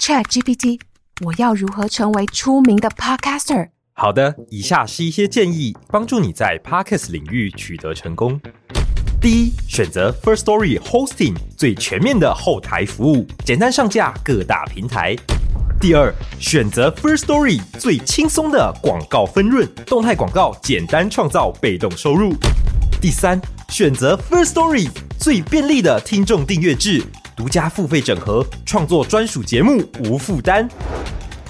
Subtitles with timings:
[0.00, 0.80] ChatGPT，
[1.26, 3.68] 我要如何成为出名的 Podcaster？
[3.92, 8.40] 好的，以下是一些建议，帮助你在 Podcast 领域取得成功。
[9.20, 15.14] 第一，选择 First Story Hosting 最全面的后台服务，简单上架各大平台。
[15.78, 22.32] 第二，选择 First Story 最轻松的广告分润，动态广告简单创造被动收入。
[23.02, 23.38] 第三，
[23.68, 24.88] 选择 First Story
[25.18, 27.04] 最便利的听众订阅制，
[27.40, 30.68] 独家付费整合，创作专属节目无负担。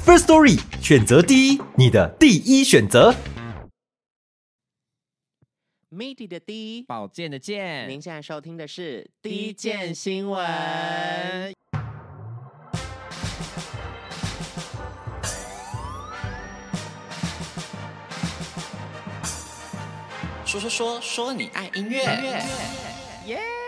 [0.06, 3.12] First Story 选择第一，你的第一选择。
[5.90, 7.88] Midi 的 D，宝剑的剑。
[7.88, 11.52] 您现在收听的是第一剑新闻。
[20.44, 21.98] 说说说说你爱音乐，
[23.26, 23.59] 耶！Yeah!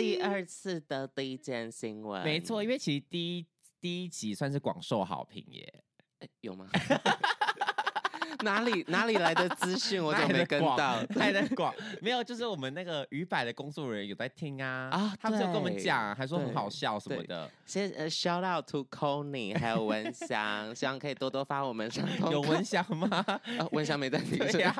[0.00, 3.46] 第二次的第一件新闻，没错，因为其实第一
[3.80, 5.82] 第一集算是广受好评耶，
[6.40, 6.66] 有吗？
[8.42, 10.02] 哪里哪里来的资讯？
[10.02, 11.04] 我怎么没跟到？
[11.14, 17.50] 太在广没有，就是我们那个鱼摆的工作人员有在听啊啊，他们就跟我们讲，还说很好笑什么的。
[17.66, 22.08] 先呃，shout out to Connie 还有文祥， 希望可以多多发我们上。
[22.30, 23.22] 有文祥吗？
[23.72, 24.74] 文祥没在听，对呀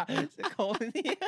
[0.57, 1.19] ，Connie。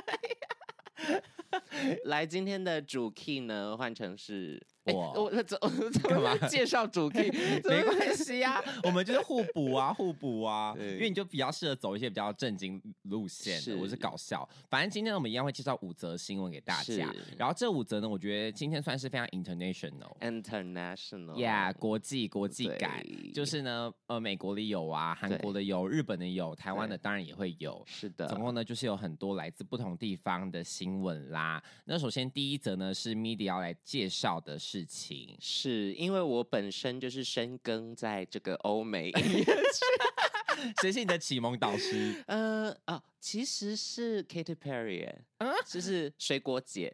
[2.05, 4.61] 来，今天的主 key 呢，换成是。
[4.87, 5.57] 欸、我我 怎
[6.03, 7.31] 干嘛介绍主题？
[7.65, 10.75] 没关系呀、啊，我们就是互补啊，互补啊。
[10.83, 14.49] 因为你就比较适合走一些比较正经路线，是我是搞笑。
[14.69, 17.15] 反正今天我们一样会介绍五则新闻给大家。
[17.39, 23.07] 然后这五则呢，我觉得今天算是非常 international，international，yeah，国际国际感。
[23.33, 27.81] 就是呢，呃，美国的有啊，韩国的有，日本的有，台湾的当然也会有。
[27.87, 31.63] 是的，总共呢就是有很多来自不同地方的新闻啦。
[31.85, 34.72] 那首先第一则呢是 media 要来介绍的是。
[34.73, 42.25] 事情是因为我本身就是深耕在这个欧美音乐圈， 谁是你的启蒙导师？
[42.27, 46.91] 呃哦，其实是 Katy Perry，嗯，就是水果姐，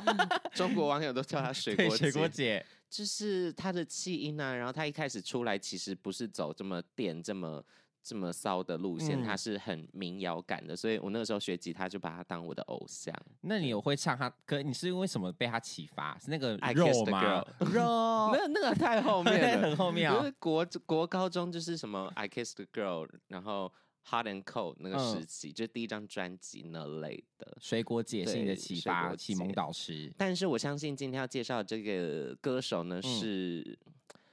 [0.56, 7.62] 中国网友都叫她水果水果姐，就是她的气音啊，然后她一开始出来其实不是走这么电这么。
[8.02, 13.14] 这么骚的路线，他是很民谣感的，所以我那个时候学吉他就把他当我的偶像。
[13.42, 14.28] 那你有会唱他？
[14.46, 16.18] 可你是因为什么被他启发？
[16.18, 17.44] 是那个肉吗？
[17.60, 18.30] 肉？
[18.32, 20.16] 没有，那个太后面了，很后面啊。
[20.16, 23.72] 因为国国高中就是什么 I Kissed the Girl，然后
[24.06, 27.58] Hot and Cold 那个时期，就是第一张专辑那类的。
[27.60, 33.78] 水果姐是你的启发启蒙导师，但是我相信今天要介绍的这个歌手呢是。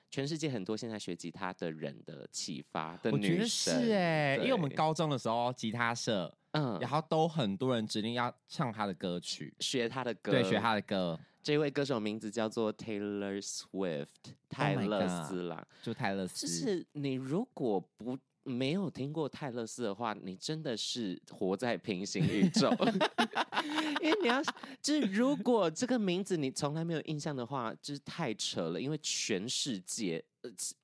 [0.10, 11.20] 全世界很多现在学吉他的人的启发的女生，我觉得是哎，因为我们高中的时候吉他社，嗯，然后都很多人指定要唱他的歌曲，学他的歌，对，学他的歌。
[11.44, 14.08] 这位歌手名字叫做 Taylor Swift，
[14.50, 16.46] 泰勒斯啦，oh、就泰勒斯。
[16.46, 18.18] 就是你如果不。
[18.48, 22.74] 没有听过泰勒斯的话，你真的是活在平行宇宙。
[24.02, 24.42] 因为你要，
[24.82, 28.80] 就是如果这个名字你从来没有印象的话，就是太扯了。
[28.80, 30.24] 因为全世界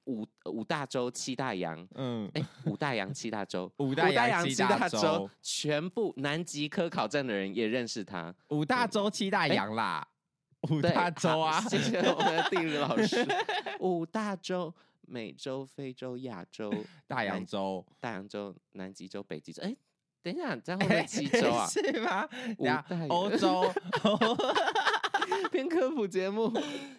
[0.06, 8.36] 五五大洲七大洋，嗯，哎，五大洋七大洲，五大洋七大洲，全部南极科考站的人也认识他。
[8.50, 10.06] 五大洲七大洋啦，
[10.70, 11.62] 五大洲啊！
[11.62, 13.26] 谢谢我们的地理老师。
[13.80, 14.74] 五大洲。
[15.14, 16.74] 美洲、非洲、亚洲、
[17.06, 19.62] 大洋洲、大洋洲、南极洲、北极洲。
[19.62, 19.76] 哎，
[20.24, 21.68] 等一下，这样会不会七洲啊？
[21.70, 22.28] 是吗？
[23.10, 23.72] 欧洲
[25.52, 26.52] 偏科普节目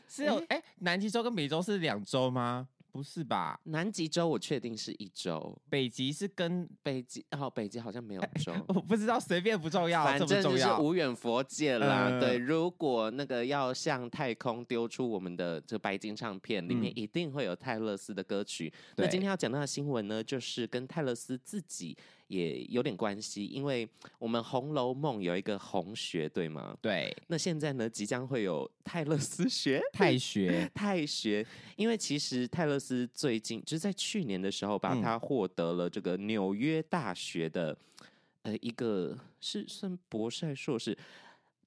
[0.07, 2.69] 是有哎，南极洲跟美洲是两洲吗？
[2.94, 3.59] 不是吧？
[3.65, 12.09] 南极洲我确定是一周，北极是跟北极哦，北极好像没有 洲，我不知道，随便不重要，反正就是无远佛界啦。
[12.09, 18.72] 嗯、对，如果那个要向太空丢出我们的这白金唱片，里面一定会有泰勒斯的歌曲。
[18.91, 21.99] 嗯、那今天要讲到的新闻呢，就是跟泰勒斯自己。
[22.28, 23.87] 也有点关系，因为
[24.19, 26.75] 我们《红楼梦》有一个红学，对吗？
[26.81, 27.15] 对。
[27.27, 31.47] 那现在呢，即将会有泰勒斯学、 泰学、泰学。
[31.77, 37.77] 因为其实泰勒斯最近就是在去年的时候吧，他获得了这个纽约大学的
[38.42, 40.97] 呃一个是算博士还是硕士。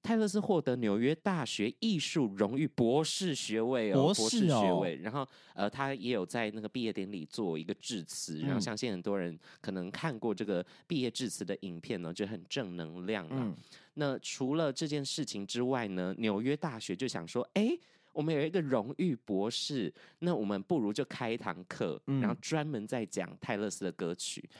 [0.00, 4.94] 泰勒斯获得纽约大学艺术荣誉博士学位哦，博士学位。
[5.02, 13.36] 然后呃，他也有在那个毕业典礼做一个致辞，然后相信很多人可能看过这个毕业致辞的影片呢，就很正能量啊。
[13.40, 13.54] 嗯。
[13.94, 17.76] 那除了这件事情之外呢，纽约大学就想说，哎，
[18.18, 24.50] 我们有一个荣誉博士，那我们不如就开一堂课，然后专门在讲泰勒斯的歌曲。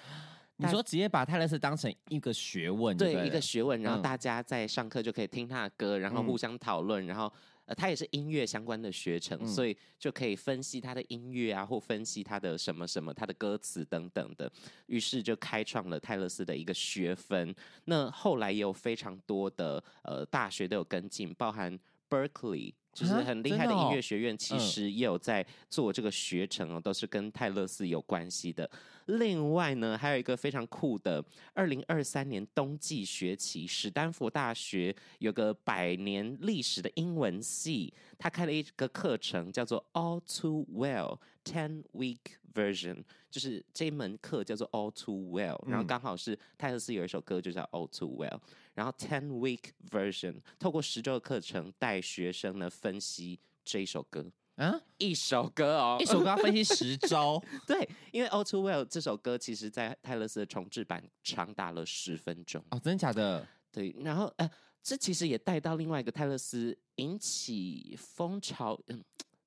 [0.58, 7.32] 你说直接把泰勒斯当成一个学问，对，一个学问，然后大家在上课就可以听他的歌，然后互相讨论，然后
[7.64, 14.48] 呃，他也是音乐相关的学程，嗯、所以就可以分析他的音乐啊，或分析他的什么什么，他的歌词等等的。
[14.86, 17.52] 于是就开创了泰勒斯的一个学分。
[17.86, 21.76] 那后来也有非常多的呃大学都有跟进，包含
[22.08, 22.72] Berkeley。
[22.98, 28.68] 就是很厉害的音乐学院，其实也有在做这个学程哦，都是跟泰勒斯有关系的。
[29.06, 31.24] 另外呢，还有一个非常酷的，
[31.54, 42.18] 二零二三年冬季学期，史丹佛大学有个百年历史的英文系，他开了一个课程，叫做 All Too Well Ten Week
[42.52, 48.40] Version，就是这门课叫做 All Too Well，然后刚好是泰勒斯有一首歌就叫 All Too Well。
[48.74, 63.46] 然后 ten week version 透过十周的课程带学生呢分析这一首歌，啊，一首歌哦，一首歌要分析十 周，对，因为 All Too Well 这首歌其实在泰勒斯的重制版长达了十分钟哦，真的假的？
[63.72, 64.50] 对，然后呃，
[64.82, 69.04] 这其实也带到另外一个泰勒斯引起风潮，嗯。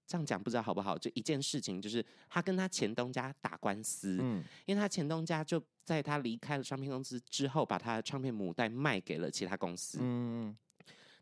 [0.07, 0.97] 这样讲不知道好不好？
[0.97, 10.53] 就一件事情，就是他跟他前东家打官司，嗯，因为他前东家就在他离开了唱片公司之后，把他的唱片母带卖给了其他公司，嗯，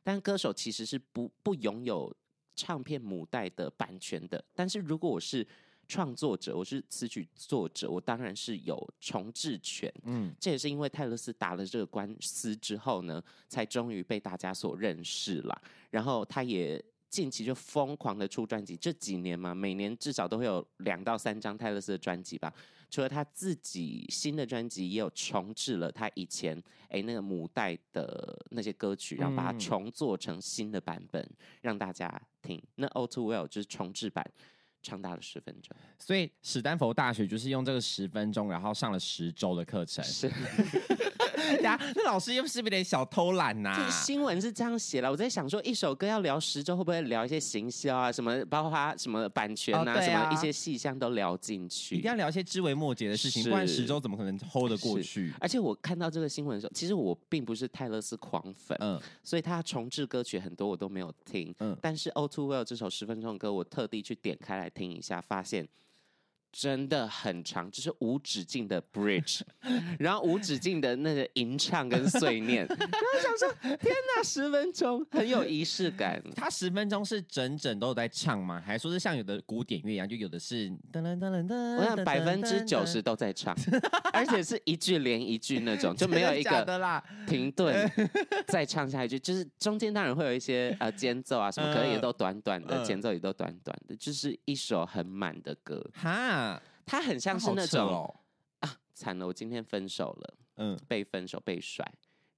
[0.03, 2.13] 但歌手其实是不不拥有
[2.55, 4.43] 唱片母带的版权的。
[4.53, 5.45] 但是如果我是
[5.87, 15.61] 创作者，我是词曲作者，我当然是有重置权，嗯，这也是因为泰勒斯打了这个官司之后呢，才终于被大家所认识了。
[15.89, 16.83] 然后他也。
[17.09, 22.53] 近期就疯狂的出专辑，这几年嘛，每年至少都会有两到三张泰勒斯的专辑吧。
[22.89, 32.61] 除了他自己新的专辑，也有重置了他以前哎、欸、那个母带的那些歌曲，然后把它重做成新的版本，嗯、让大家听。
[32.75, 34.25] 那 All Too Well 就是重置版，
[34.81, 35.75] 长达了十分钟。
[35.99, 40.03] 所以史丹佛大学就是用这个十分钟，然后上了十周的课程。
[40.03, 40.31] 是。
[41.63, 43.89] 呀，那老师又是不是有点小偷懒呐、啊？
[43.89, 55.33] 新闻是这样写了，我在想说，一首歌要聊十周，会不会聊一些行销啊，什么，包括他什么版权啊，哦、啊什么一些细项都聊进去，一定要聊一些枝微末节的事情，不然十周怎么可能 hold 得过去？
[55.39, 65.67] 而且我看到这个新闻的时候，其实我并不是泰勒斯狂粉，嗯，所以他重置歌曲很多我都没有听，嗯，但是《All Too Well》这首十分钟的歌，我特地去点开来听一下，发现。
[66.51, 69.41] 真的很长，就是无止境的 bridge，
[69.99, 76.21] 然后无止境的那个吟唱跟碎念，然后想说，天哪，十分钟很有仪式感。
[76.35, 78.61] 他十分钟是整整都有在唱吗？
[78.65, 83.55] 还是说是像有的古典乐一样，就有的是噔噔噔噔噔，我想百分之九十都在唱，
[84.11, 87.89] 而且是一句连一句那种，就没有一个停顿
[88.47, 96.38] 再唱下一句，就是中间当然会有一些呃间奏啊什么，可能也都短短的，间奏也都短短的，就是一首很满的歌哈。
[96.39, 98.19] 啊，他很像是那种、哦、
[98.59, 101.85] 啊，惨了，我今天分手了，嗯，被分手被甩，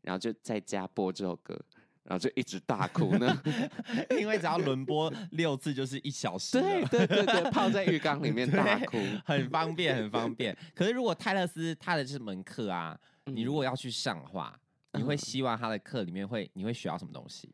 [0.02, 1.60] 然后就在家播这首歌，
[2.04, 3.42] 然后就一直大哭呢，
[4.20, 10.58] 因为只要轮播六次就是一小时，对对对对，泡在浴缸里面大哭， 很方便很方便。
[10.76, 14.60] 可是如果泰勒斯他的这门课啊，你如果要去上的话，
[14.94, 17.50] 嗯、你会希望他的课里面会你会学到什么东西？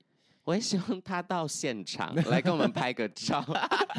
[0.48, 3.44] 我也希望他到现场来跟我们拍个照。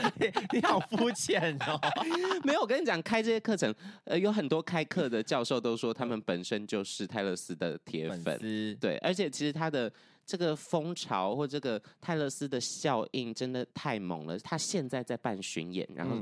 [0.50, 1.78] 你好肤浅哦！
[2.42, 3.72] 没有，我跟你讲，开这些课程，
[4.04, 8.38] 呃，有很多开课的教授都说他们本身就是泰勒斯的铁粉。
[8.80, 9.92] 对，而且其实他的
[10.24, 14.38] 这个风潮或这个泰勒斯的效应真的太猛了。
[14.38, 16.16] 他现在在办巡演，然后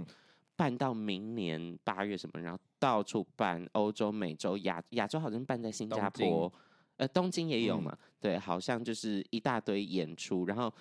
[0.56, 6.52] 办到明年八月什么，然后到处办欧洲、美洲、亚亚洲，好像办在新加坡。
[6.97, 7.93] 呃，东京也有嘛？
[7.93, 10.47] 嗯、对，好像就是一大堆演出。
[10.47, 10.73] 然后，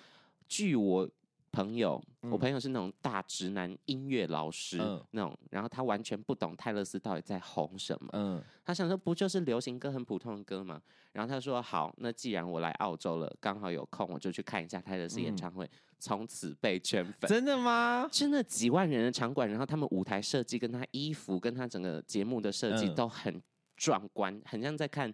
[0.48, 1.08] 据我
[1.52, 8.10] 朋友，嗯、我朋友是那种大直男音乐老师、嗯、那种，然后他完全不懂泰勒斯到底在红什么。
[8.12, 10.80] 嗯，他想说不就是流行歌很普通的歌吗？
[11.12, 15.68] 然后他说好，那既然我来澳洲了，刚好有空，我就去看一下泰勒斯演唱会。
[15.98, 17.28] 从、嗯、此被圈粉。
[17.28, 18.06] 真的吗？
[18.12, 23.42] 真的几万人的场馆，然后他们舞台设计跟他衣服跟他整个节目的设计都很
[23.76, 25.12] 壮观，很像在看。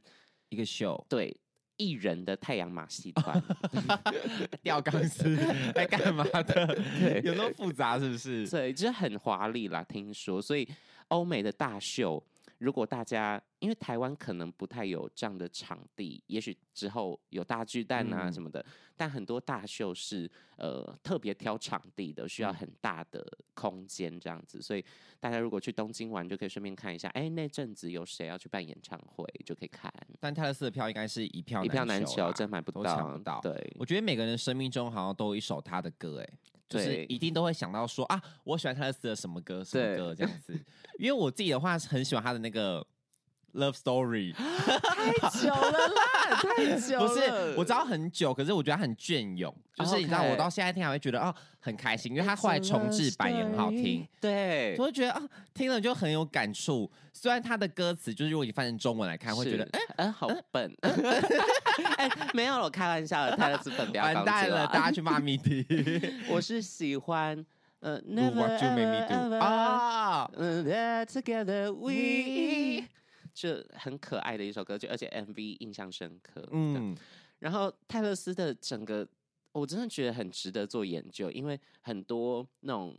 [0.52, 1.34] 一个秀，对，
[1.78, 3.42] 艺人的太阳马戏团
[4.62, 5.34] 吊钢丝
[5.74, 6.78] 来干嘛的？
[7.24, 8.46] 有那么复杂是不是？
[8.50, 10.42] 对，就是很华丽啦，听说。
[10.42, 10.68] 所以
[11.08, 12.22] 欧美的大秀，
[12.62, 13.42] 如果大家。
[13.62, 18.66] 因为台湾可能不太有这样的场地，也许之后有大巨蛋啊什么的，嗯、
[18.96, 24.84] 但很多大秀是呃特别挑场地的，需要很大的空间这样子，所以
[25.20, 29.88] 大家如果去东京玩，就可以顺便看一下，哎，那阵子有谁要去办演唱会，就可以看。
[30.18, 33.40] 但泰勒斯的票应该是一票一票难求，真买不到，抢不到。
[33.40, 36.28] 对，我觉得每个人生命中好像都有一首他的歌，哎，
[36.72, 40.52] 就是一定都会想到说啊，我喜欢泰勒斯的什么歌什么歌这样子。
[40.98, 42.86] 因为我自己的话是很喜欢他的那个。
[43.54, 47.06] Love Story，太久了啦，太久了。
[47.08, 54.06] 不是，我知道很久，可是我觉得很隽永，就是你知道，我到现在听还会觉得哦很开心，因为他后来重置版也很好听。
[54.20, 56.90] 对，我会觉得啊，听了就很有感触。
[57.12, 60.74] 虽然他的歌词就是如果你翻成中文来看，会觉得哎哎好笨。
[61.96, 65.66] 哎，没有了，我开玩笑的，泰勒斯本不要完蛋了，大家去骂米迪。
[66.30, 67.44] 我是喜欢。
[67.80, 70.64] 呃，Never ever ever 啊，嗯
[71.04, 72.84] ，Together we，
[73.34, 76.46] 就很可爱的一首歌，就而且 MV 印象深刻。
[76.52, 76.96] 嗯，
[77.38, 79.08] 然后泰勒斯的整个，
[79.52, 82.98] 我真的觉得很值得做研究，因为很多那种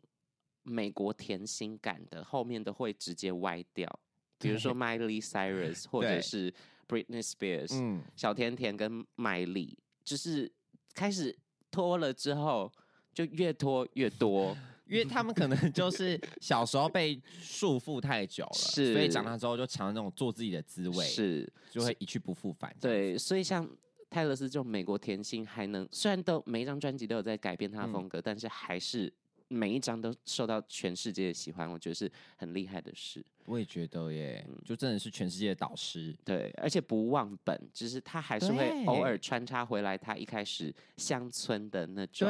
[0.63, 3.99] 美国甜心感的后面都会直接歪掉，
[4.39, 6.53] 比如说 Miley Cyrus 或者是
[6.87, 10.51] Britney Spears，嗯，小甜甜跟麦莉，就是
[10.93, 11.37] 开始
[11.71, 12.71] 拖了之后，
[13.13, 14.57] 就越拖越多。
[14.93, 22.73] 因为他们可能就是 小时候被束缚太久了，是，所以长大之后就尝了那种做自己的滋味，是，就会一去不复返。
[22.79, 23.67] 对，所以像
[24.09, 29.11] 泰勒斯这种美国甜心，还能虽然都每一张专辑都有在改变他的风格，嗯、但是还是
[29.47, 33.25] 每一张都受到全世界的喜欢，我觉得是很厉害的事。
[33.45, 36.15] 我也觉得耶，就真的是全世界的导师。
[36.23, 42.29] 对，而且不忘本，就是他还是会偶尔穿插回来他一开始乡村的那种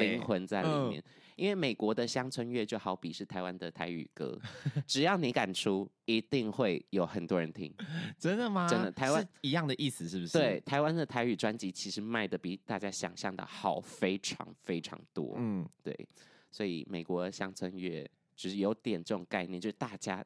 [0.00, 1.04] 灵魂在里面。
[1.42, 4.38] 因为美国的乡村乐就好比是台湾的台语歌，
[4.86, 7.74] 只要你敢出，一定会有很多人听。
[8.16, 8.68] 真的吗？
[8.68, 10.38] 真的，台湾一样的意思是不是？
[10.38, 15.34] 对，台湾的台语专辑其实卖的比大家想象的好，非常非常多。
[15.36, 16.06] 嗯，对，
[16.52, 20.24] 所以美国乡村乐就是有点这种概念，就是大家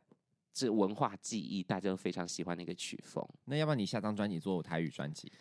[0.52, 3.26] 这文化记忆，大家都非常喜欢的一个曲风。
[3.46, 5.32] 那要不然你下张专辑做台语专辑？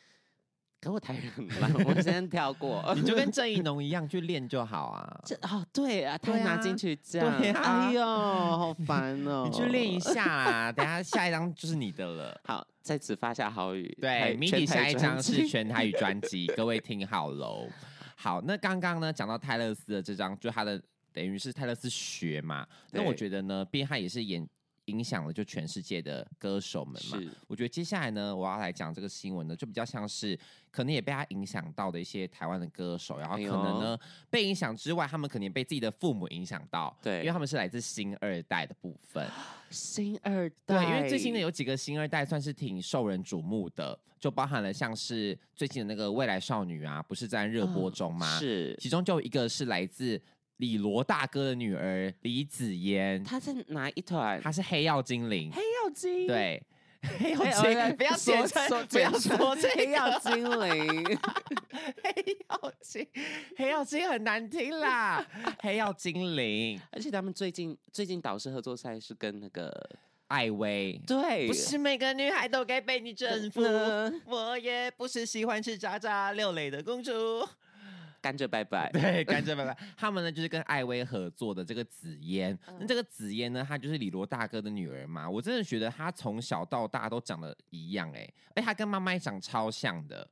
[0.81, 2.83] 可我台语很烂，我先跳过。
[2.95, 5.21] 你就跟郑宜农一样去练就好啊。
[5.25, 7.41] 这哦，对啊，他拿进去这样。
[7.41, 9.49] 对啊，哎呦，好烦哦。
[9.49, 12.39] 你去练一下啦，等下下一张就是你的了。
[12.45, 13.97] 好，在此发下好语。
[13.99, 17.67] 对，谜底下一张是全台语专辑， 各位听好喽。
[18.15, 20.79] 好，那刚刚呢讲到泰勒斯的这张，就他的
[21.11, 22.63] 等于是泰勒斯学嘛。
[22.91, 24.47] 那我觉得呢，毕竟他也是演。
[24.85, 30.37] 影响了就全世界的歌手们嘛，是我觉得接下来呢，我要来讲这个新闻呢，就比较像是
[30.71, 39.27] 可能也被他影响到的一些台湾的歌手，然后可能呢、哎、被影响之外，他们肯定被自己的父母影响到，对，因为他们是来自新二代的部分。
[39.69, 48.37] 新二代，对，因为最新的有几个新二代算是挺受人瞩目的，就包含了像是最近的那个未来少女啊，不是在热播中吗？
[48.37, 50.21] 哦、是，其中就一个是来自。
[50.57, 54.41] 李罗大哥的女儿李紫嫣，她是哪一团？
[54.41, 55.51] 她是黑曜精灵。
[55.51, 56.27] 黑曜精？
[56.27, 56.63] 对，
[57.19, 61.19] 黑曜精灵，不要说说，不要说这黑曜精灵，
[62.03, 63.07] 黑曜精，
[63.57, 65.25] 黑曜精很难听啦，
[65.61, 66.79] 黑曜精灵。
[66.91, 69.71] 而且他们最近最近导师合作赛是跟那个
[70.27, 73.61] 艾薇，对，不是每个女孩都该被你征服，
[74.25, 77.11] 我也不是喜欢吃渣渣流泪的公主。
[78.25, 79.77] 甘蔗拜拜，对， 甘蔗拜拜。
[79.95, 82.57] 他们呢，就是跟艾薇合作的这个紫嫣。
[82.65, 85.29] 嗯、那这个紫嫣呢，她就是李罗大哥的女儿嘛。
[85.29, 90.27] 我真的觉得她从小到大都长得一样、欸，哎，哎，她跟妈妈长超像的。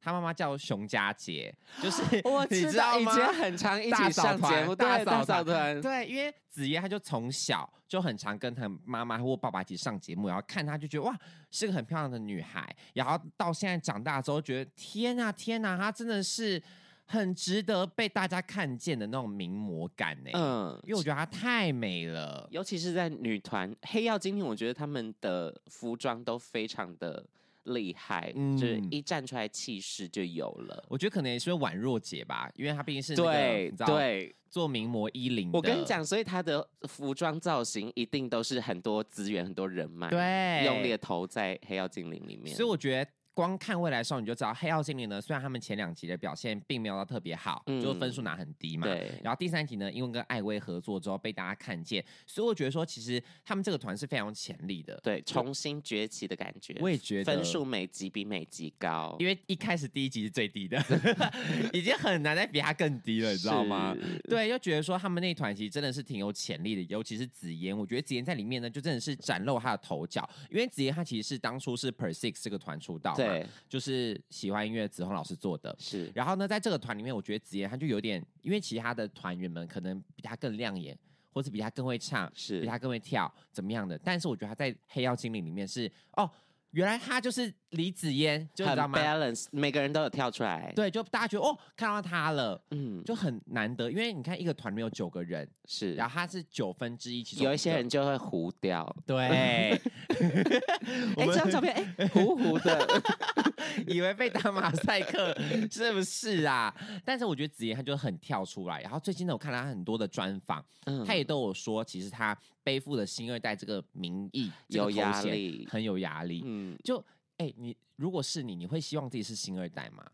[0.00, 3.12] 她妈妈叫熊佳洁， 就是我知道，你知道吗？
[3.12, 5.78] 以前很常一起上节目，大嫂团。
[5.82, 11.14] 对，因为紫嫣她就从小就很常跟她妈妈或爸爸一起上节目，然后看她就觉得哇，
[11.50, 12.74] 是个很漂亮的女孩。
[12.94, 16.62] 然后到现在长大之后，觉得天啊天啊，她真的是。
[17.06, 27.24] 很值得被大家看见的那种名模感呢，嗯，因为我觉得她太美了，尤其是在女团黑曜精灵，我觉得他们的服装都非常的
[27.64, 30.84] 厉害，嗯，就是一站出来气势就有了。
[30.88, 43.10] 我觉得可能也是宛若姐吧，因为她毕竟是、那个、对对做名模衣领，我跟你讲，所以她的服装造型一定都是很多资源、很多人脉，对，用力投在黑曜精灵里面，所以我觉得。
[43.34, 48.86] 光看未来少女就知道，黑曜精灵呢，虽然他们前两集的表现并没有到特别好，嗯、就是分数拿很低嘛。
[48.86, 49.10] 对。
[49.22, 56.76] 然后第三集呢，因为跟艾薇合作之后被大家看见，所以我觉得说，其实他们这个团是非常有潜力的，对，重新崛起的感觉。
[56.80, 60.80] 我也觉得分数每集比每集高，因为一开始第一集是最低的，
[61.74, 63.96] 已经很难再比他更低了，你知道吗？
[64.28, 74.20] 对，就觉得说他们那一团其实真的是挺有潜力的，尤其是紫嫣，我觉得紫嫣在里面呢，就真的是展露她的头角，因为紫嫣她其实是当初是 Per Six 这个团出道嘛，对，就是。
[74.30, 76.10] 喜欢音乐子红老师做的，是。
[76.14, 80.98] 然后呢，在这个团里面，我觉得子妍她就有点，因为其他的团员们可能比她更亮眼，
[81.32, 83.96] 或是比她更会唱，是比她更会跳，怎么样的？
[83.98, 86.28] 但是我觉得她在黑曜精灵里面是哦，
[86.74, 99.16] 原来他就是李子嫣，就你知道吗？Balance，每个人都有跳出来，对，就大家觉得哦，看到他了，嗯，就很难得，因为你看一个团里面有九个人，是，然后他是九分之一，其中有一些人就会糊掉，对，
[101.16, 103.02] 哎，这张照片哎，糊糊的，
[103.86, 105.34] 以为被打马赛克，
[105.70, 106.74] 是不是啊？
[107.04, 117.04] 但是我觉得紫嫣他就很跳出来，然后最近呢，我看了她很多的专访，嗯，他也都有说，其实她背负了星二代这个名义，有压力，很有压力，嗯，就。
[117.36, 120.08] 哎、欸，你如果是你，你会希望自己是星二代吗？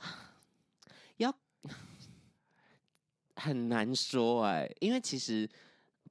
[1.18, 1.30] 要
[3.36, 5.46] 很难说哎、欸，因为其实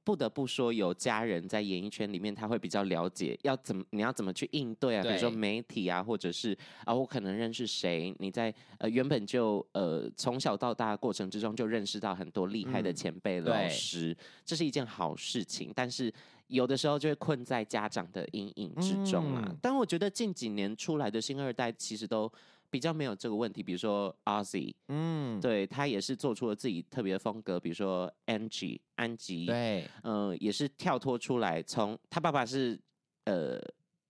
[0.08, 16.10] 不得不说，有家人在演艺圈里面，他会比较了解要怎么你要怎么去应对啊，对比如说媒体啊，或者是啊，我可能认识谁，你在呃原本就呃从小到大的过程之中就认识到很多厉害的前辈老师，嗯、这是一件好事情，但是。
[16.48, 22.32] 有的时候就会困在家长的阴影之中啊，嗯、但我觉得近几年出来的新二代其实都
[22.70, 32.78] 比较没有这个问题，比如说 Ozzy，嗯，对，他也是做出了自己特别的风格，比如说 Angie 安吉，对，嗯、呃，也是跳脱出来，从他爸爸是
[33.24, 33.58] 呃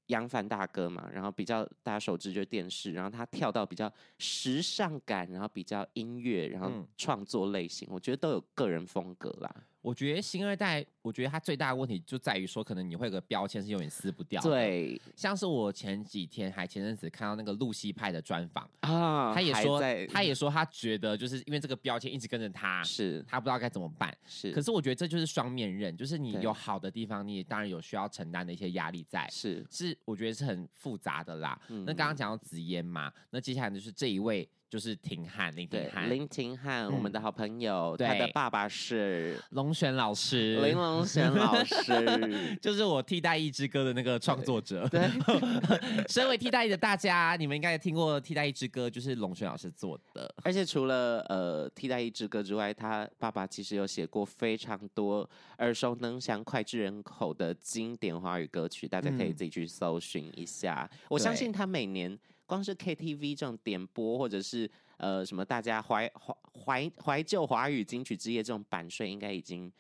[0.06, 9.54] 杨凡大哥嘛，然后比较大家熟知就是电视，然后他跳到比较时尚感，然后比较音乐，然后创作类型，嗯、我觉得都有个人风格啦。
[9.88, 14.50] 我觉得新二代，我觉得他最大的问题就在于说，可能你会有个标签是永远撕不掉的。
[14.50, 19.80] 对，像是我前几天还前阵子看到那个露西派的专访啊，他也说，
[20.10, 24.14] 他也说他觉得就是因为这个标签一直跟着他，是他不知道该怎么办。
[24.26, 29.26] 是，可是我觉得这就是双面刃，就是你有好的地方，你也当然有需要承担的一些压力在。
[29.30, 31.58] 是，是，我觉得是很复杂的啦。
[31.68, 34.46] 嗯、那刚刚讲到紫嫣嘛，那接下来就是这一位。
[34.68, 44.86] 就是廷翰，林廷翰，林廷翰，我们的好朋友，他的爸爸是龙璇老师，林龙璇老师， 就是我替代一之歌的那个创作者。
[44.88, 45.08] 对，
[46.08, 50.34] 身为替代役的大家，你们应该也听过替代一之歌，就是龙璇老师做的。
[50.44, 55.28] 而且除了呃替代一之歌之外，他爸爸其实有写过非常多
[55.60, 60.86] 耳熟能详、脍炙人口的经典华语歌曲，大家可以自己去搜寻一下。
[60.92, 62.18] 嗯、我相信他每年。
[62.48, 69.70] 光是 KTV 这种点播，或者是呃什么大家怀怀怀怀旧华语金曲之夜这种版税，应该已经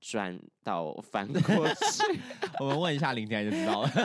[0.00, 2.20] 赚到翻过去。
[2.60, 3.90] 我们问一下林天就知道了。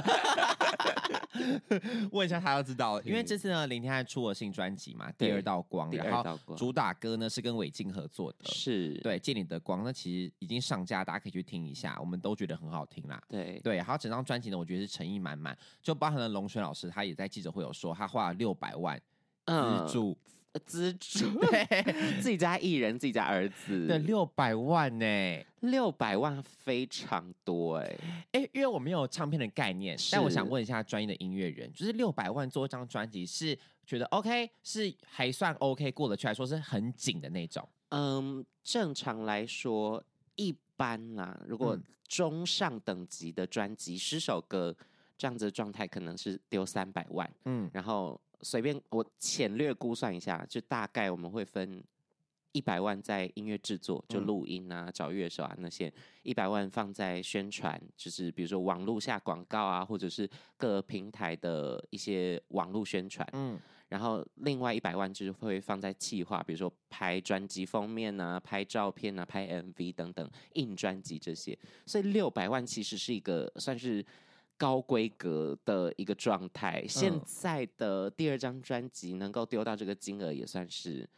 [2.11, 13.22] 问一下他就知道了，因为这次呢，林天还出了新专辑嘛，《第二道光》，然后主打歌呢是跟韦静合作的，是对《借你的光》，那其实已经上架，大家可以去听一下，我们都觉得很好听啦。
[13.27, 19.01] 对对，还有整张专辑呢，我觉得是诚意满满，就包含了龙轩老师，他也在记者会有说，他花了六百万
[19.46, 20.11] 资助。
[20.11, 20.18] 嗯
[20.59, 21.66] 资助， 对，
[22.22, 27.98] 自己家艺人，自己家儿子，对，六百万呢，六百万非常多哎，
[28.33, 37.68] 哎，因为我没有唱片的概念，但我想问一下专业的音乐人，就是六百万做一张专辑，是觉得 OK，是还算 OK 过得去，还说是很紧的那种？
[37.90, 40.03] 嗯，正常来说
[40.35, 44.75] 一般啦，如果中上等级的专辑，十首歌
[45.18, 48.20] 这样子的状态，可能是丢三百万，嗯，然后。
[48.42, 51.84] 随便我浅略估算一下，就大概我们会分
[52.51, 55.92] 一百万在音乐制作，就录音啊、嗯、找乐手啊那些，
[56.24, 63.27] 一百万放在宣传，就是比如说网络下广告啊，或者是各平台的一些网络宣传。
[63.34, 71.58] 嗯，然后另外一百万就是会放在企划，比如说拍专辑封面啊、拍照片啊、拍 MV 等等，印专辑这些。
[71.86, 74.06] 所以六百万其实是一个算是。
[74.61, 81.09] 高规格的一个状态，现在的第二张专辑能够丢到这个金额，也算是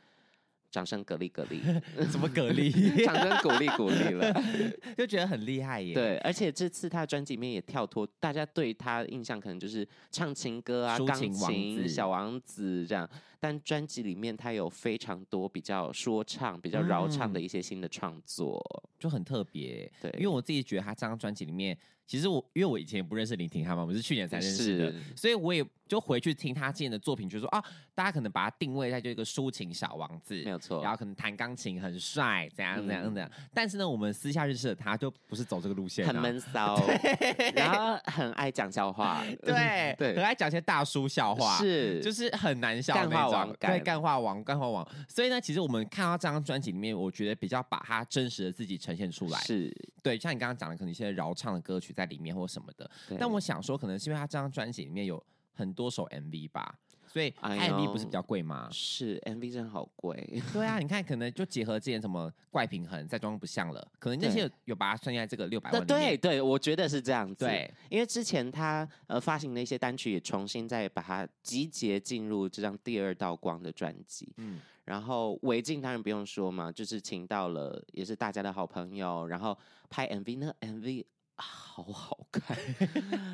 [0.71, 1.59] 掌声鼓励鼓励，
[2.09, 2.71] 怎么鼓励？
[3.03, 4.33] 掌声鼓励鼓励了，
[4.97, 5.93] 就觉得很厉害耶。
[5.93, 13.07] 对，而且这次他的专辑里面也跳脱，大家对他的印象可能就是唱情歌啊、钢琴、琴小王子这样，
[13.41, 19.91] 但专辑里面他有非常多比较说唱、比较饶唱的一些新的创作，嗯、就很特别。
[20.01, 21.77] 对，因为我自己觉得他这张专辑里面。
[22.05, 27.63] 其实我因为我以前也不认识林廷翰嘛，我们是去年才认识的，所以我也就回去听他之前的作品，就说啊，
[27.95, 33.29] 大家可能把他定位在就一个抒情小王子，没有错，然后可能弹钢琴很帅，怎样怎样怎样。
[33.37, 44.87] 嗯、但是呢，我们私下认识的他就不是走这个路线，很闷骚， 对然后很爱讲笑话， 对对，很爱讲一些大叔笑话，是就是很难笑那种，干话王，对，干话王，干话王。
[45.07, 51.92] 所以呢，其实我们看到这张专辑里面，我觉得比较把他真实的自己呈现出来，是对，像你刚刚讲的，可能一些饶唱的歌曲。
[51.93, 58.67] 在里面或什么的，但我想说，可能是因为他这张专辑里面有很多首 MV 吧，所以 MV 不是比较贵吗？
[58.71, 60.17] 是 MV 真的好贵。
[60.51, 65.85] 对啊，你看，可能就结合之前什么怪平衡、再装不像了，可能那些有，有把它算在这个六百万。
[65.85, 67.45] 对对，我觉得是这样子。
[67.45, 74.33] 对，因为之前他呃发行的一些单曲也重新再把它集结进入这张第二道光的专辑。
[74.37, 79.55] 嗯，然后韦静当然不用说嘛，就是请到了也是大家的好朋友，然后
[79.87, 81.05] 拍 MV 那 MV。
[81.35, 82.55] 好 好看，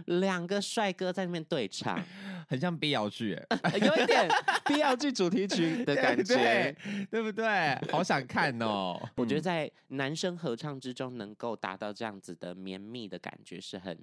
[0.06, 2.02] 两个帅哥在那边对唱，
[2.48, 3.38] 很像 BL 剧，
[3.82, 4.28] 有一点
[4.66, 7.76] BL 剧主题曲的感觉，对，对不对？
[7.92, 8.98] 好想看哦！
[9.16, 13.98] 我觉得在男生合唱之中能够达到这样子的绵密的感觉，是很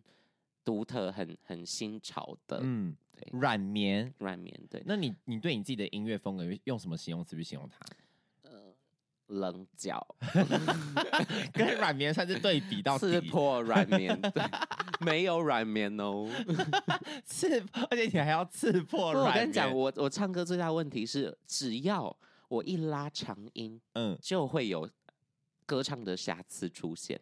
[0.65, 2.61] 独特、很很新潮的。
[2.63, 4.55] 嗯，对，软绵，软绵。
[4.69, 7.79] 对，那你你对你自己的音乐风格用什么形容词去形容它？
[9.29, 10.05] 棱角，
[11.53, 14.43] 跟软绵算是对比到刺破软绵，对，
[15.01, 16.29] 没有软绵哦，
[17.25, 19.11] 刺，而且你还要刺破。
[19.13, 22.17] 我跟你讲，我我唱歌最大问题是，只要
[22.49, 24.89] 我一拉长音，嗯，就会有
[25.65, 27.21] 歌唱的瑕疵出现，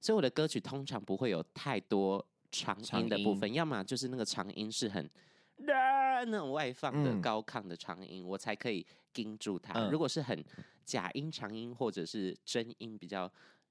[0.00, 5.10] 所以我的歌曲通常不会有太多长音的部分，要么就是那个长音是很。
[6.24, 9.72] 那种外放的高亢的长音，嗯、我才可以盯住它。
[9.74, 10.44] 嗯、如果是很
[10.84, 13.30] 假音长音，或者是真音比较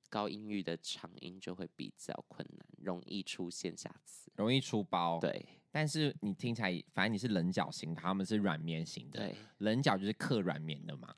[0.10, 5.20] 高音域的长音，就会比较困难，容易出现瑕疵，容易出包。
[5.20, 9.20] 对，但是你听起来，反正你是棱角型，他们是软绵型的。
[9.20, 11.16] 对，棱角就是刻软绵的嘛。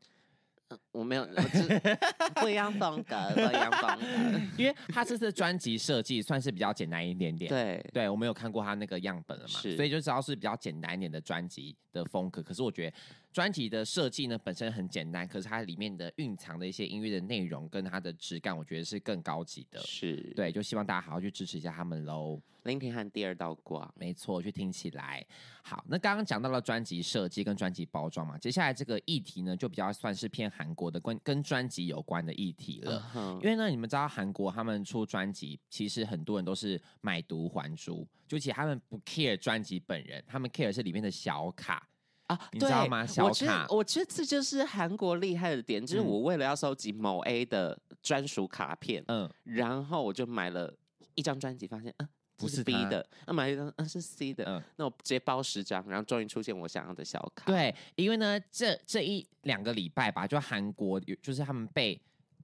[0.92, 1.98] 我没有，我是
[2.36, 4.40] 不一样风格，不一样风格。
[4.58, 12.42] 因为他这次专辑设计算是比较简单一点点，对，对我没有看过他那个样本了嘛，是所以就知道是比较简单一点的专辑的风格。
[12.42, 12.98] 可是我觉得
[13.34, 19.80] 专辑的设计呢本身很简单，可是它里面的蕴藏的一些音乐的内容跟它的质感，我觉得是更高级的。
[19.82, 22.40] 是对，就希望大家好好去支持一下他们喽。
[22.66, 25.26] 林廷汉第二道光，没错，去听起来
[25.64, 25.84] 好。
[25.88, 33.04] 那刚刚讲到了专辑设计跟专辑包装嘛，接下来这个议题呢，就比较算是偏韩国的关跟专辑有关的议题了。
[33.14, 33.42] Uh huh.
[33.42, 41.90] 因为呢，你们知道韩国他们出专辑，其实很多人都是买椟还珠，就其实他们不 care 专辑本人，他们 care 是里面的小卡
[42.28, 43.06] 啊，你知道吗？
[43.06, 50.74] 小卡，我觉得这就是韩国厉害的点，就是我为了要收集某 A 的专属卡片，嗯，然后我就买了
[51.16, 52.08] 一张专辑，发现嗯。
[52.36, 57.46] 不是 B 的，那买一张，嗯，是 C 的，嗯，那我直接包十张，然后终于出现我想要的小卡。
[57.46, 61.98] 对，因为呢，这这一两个礼拜吧，就韩国有，就是他们被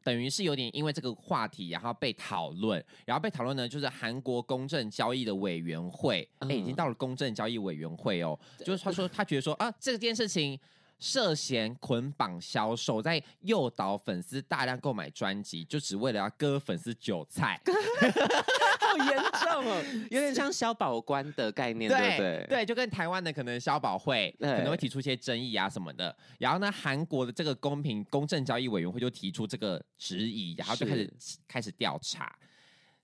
[0.03, 10.59] 等于是有点因为这个话题，然后被讨论，然后被讨论呢，就是韩国公正交易的委员会，哎、嗯，已经到了公正交易委员会哦，就是他说他觉得说啊，这件事情。
[10.99, 17.59] 涉嫌捆绑销售，在诱导粉丝大量购买专辑，就只为了要割粉丝韭菜，
[18.79, 22.45] 好严重哦，有点像消保官的概念，对不对？
[22.49, 31.37] 对，就跟台湾的可能消保会可能会提出一些争议啊什么的，然后呢，韩国的这个公平公正交易委员会就提出这个质疑，然后就开始是。
[31.47, 32.33] 开始调查。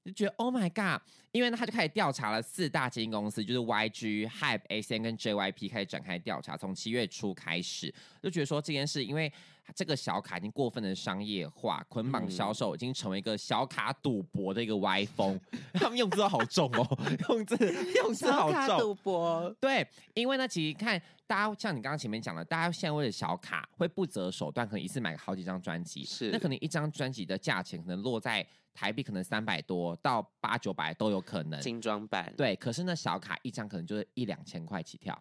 [0.06, 6.56] 就觉得 Oh my God，因为呢，他就开始调查了四大基金公司，就是 YG、Hype、ACM 跟 JYP 开始展开调查。
[6.56, 9.32] 从七月初开始，就觉得说这件事，因为
[9.74, 15.40] 这个小卡已经过分的商业化、捆绑销售，已经成为一个小卡赌博的一个歪风。
[15.74, 16.88] 他们用字都好重哦，
[17.30, 17.56] 用字
[17.96, 18.80] 用字好重。
[18.80, 28.46] 赌博对，因为呢，其实看大家像你刚刚前面讲了，大家现在为了小卡会不择手段，可能一次买好几张专辑，是那可能一张专辑的价钱可能落在。
[28.78, 35.18] 台币可能三百多到八九百都有可能，精装版对，可是那小卡一张可能就是一两千块起跳，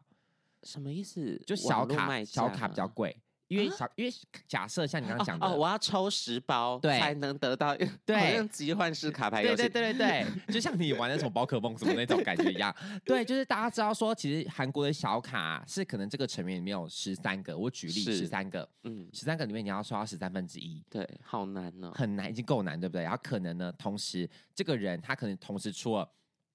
[0.64, 1.40] 什么意思？
[1.46, 3.16] 就小卡小卡比较贵。
[3.48, 4.12] 因为小，因为
[4.48, 7.76] 假设像你刚刚讲的，哦，我要抽十包，对，才能得到，
[8.06, 23.02] 对，好像集换式卡牌游戏，对对对对对，就像你玩那种宝可梦什么那种感觉一样，对，就是大家知道说，其实韩国的小卡是可能这个成员里面有十三个，我举例十三个，嗯，十三个里面你要刷到十三分之一，对，好难呢，很难，已经够难，对不对？
[23.02, 26.08] 然后可能呢，同时这个人他可能同时出了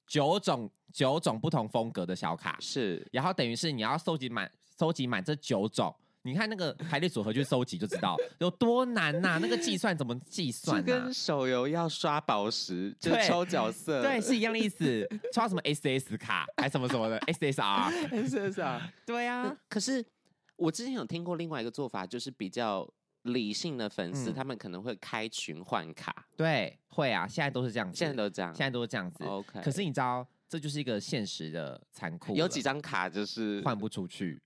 [0.08, 5.96] 九种九种不同风格的小卡，是，然后等于是你要收集满收集满这九种。
[6.30, 9.40] 你看那个排列组合去收集就知道有多难呐、啊！
[9.42, 10.82] 那个计算怎么计算、啊？
[10.86, 15.08] 跟手游要刷宝石，就抽角色，对，是一样的意思。
[15.34, 19.58] 刷什么 SS 卡，还什么什么的 SSR，SSR， 对呀、啊。
[19.68, 20.06] 可是
[20.56, 22.88] 我之前有听过另外一个做法，就是比较
[23.24, 26.28] 理性的粉丝，嗯、他们可能会开群换卡。
[26.38, 29.24] 对，会啊，现在都是这样子，现在都这样，现在都是这样子。
[29.24, 30.26] OK，可是你知道？
[30.50, 32.36] 这就是一个现实的残酷。
[32.36, 34.42] 有几张卡就是换不出去，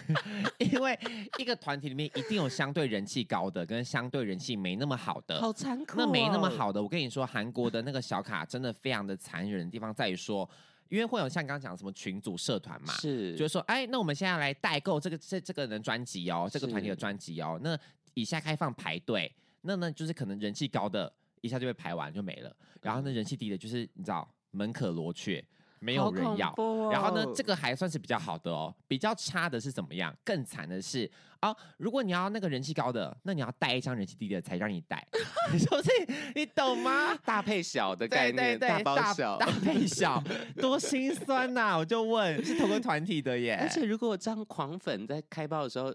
[0.58, 0.98] 因为
[1.38, 5.38] 一个团体里面一定有相对人气高的，跟相对人气没那么好的。
[5.38, 6.04] 好残酷哦。
[6.06, 10.48] 那没那么好的，我跟你说，韩国的那个小卡真的非常的残忍的地方在于说，
[10.88, 17.78] 因为会有像刚刚讲什么群组社团嘛，是，就是说，哎，那我们现在来代购这个这这个人专辑哦，这个团体的专辑哦，那
[18.14, 21.12] 以下开放排队，那呢就是可能人气高的
[21.42, 25.44] 一下就被排完就没了，然后呢人气低的就是你知道门可罗雀。
[25.84, 28.72] 没有人要，哦、然后呢，这个还算是比较好的哦。
[28.86, 30.16] 比较差的是怎么样？
[30.22, 31.10] 更惨的是
[31.40, 35.04] 哦，如果你要那个人气高的，那你要带一张人气低的才让你带，
[35.52, 35.90] 你说这
[36.36, 37.16] 你懂吗？
[37.24, 40.22] 大配小的概念，对对对，大包小，大，大配小，
[40.56, 41.78] 多心酸呐、啊！
[41.78, 43.58] 我就问，是同个团体的耶。
[43.60, 45.92] 而且如果我这样狂粉在开包的时候，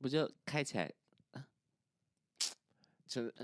[0.00, 0.88] 不就开起来？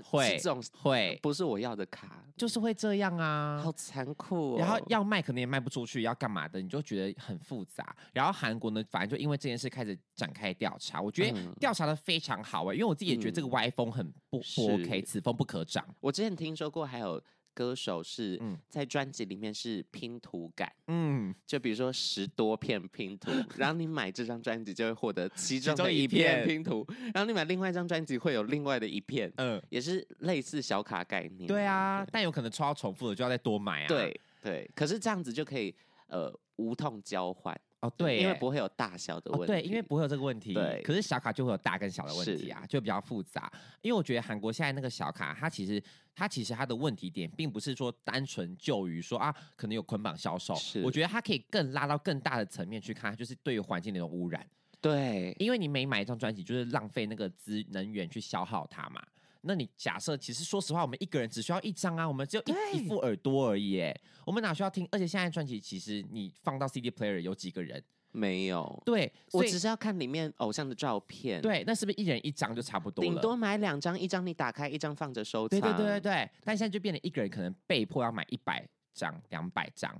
[0.03, 4.59] 会这种会不是我要的卡，就是会这样啊，好残酷、哦。
[4.59, 7.95] 然后要卖可能也卖不出去，要干嘛的，你就觉得很复杂。
[8.13, 15.85] 然后韩国呢，反正就因为这件事开始展开调查，我觉得调查的非常好啊、欸，因为我自己也觉得这个歪风很不、嗯、不 OK，此风不可长。
[15.99, 17.21] 我之前听说过还有。
[17.53, 31.47] 歌手是在专辑里面是拼图感，嗯，就比如说十多片拼图，然后你买这张专辑就会获得其中的一片拼图，然后你买另外一张专辑会有另外的一片，嗯，也是类似小卡概念。
[31.47, 33.87] 对啊，但有可能抽到重复的就要再多买啊。
[33.87, 35.73] 对对，可是这样子就可以
[36.07, 37.59] 呃无痛交换。
[37.81, 39.43] 哦，对，因为不会有大小的问题。
[39.43, 40.53] 哦、对，因为不会有这个问题。
[40.53, 43.51] 对，可是小卡就会有大跟小的问题啊，就比较复杂。
[43.81, 45.81] 因为我觉得韩国现在那个小卡，它其实
[46.13, 50.53] 它其实它的问题点，并不是说单纯就于说啊，可能有捆绑销售。
[50.55, 54.45] 是，我觉得它可以更拉到更大的层面去看，就是对于环境的那种污染。
[54.79, 59.01] 对，因为你每买一张专辑，就是浪费那个资能源去消耗它嘛。
[59.41, 64.87] 那你假设，其实说实话，我们一个人只需要一张啊，我们只有一一副耳朵而已，哎，我们哪需要听？
[64.91, 67.83] 而且现在专辑其实你放到 CD player 有几个人？
[68.13, 68.81] 没有。
[68.85, 71.41] 对，我只是要看里面偶像的照片。
[71.41, 73.09] 对，那是不是一人一张就差不多了？
[73.09, 75.59] 顶多买两张，一张你打开，一张放着收藏。
[75.59, 76.29] 对对对对对。
[76.43, 79.95] 但现在就变成一个人可能被迫要买一百张、两百张。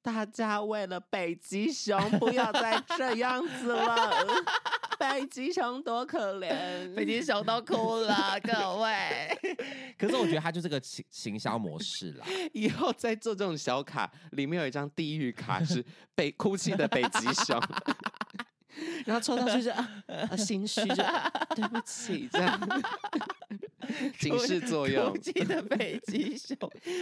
[0.00, 4.10] 大家为了北极熊，不要再这样子了。
[5.00, 9.56] 北极熊多可怜，北极熊都哭了， 各位。
[9.98, 12.26] 可是我觉得它就是个行行销模式啦。
[12.52, 17.60] 以后再做这种小卡，里面有一张地狱卡，是北哭泣的北极熊。
[19.06, 19.90] 然后抽到就是啊，
[20.30, 21.02] 啊，心虚就
[21.54, 22.60] 对不起这样，
[24.18, 25.10] 警示作用。
[25.10, 26.56] 哭泣的北极熊，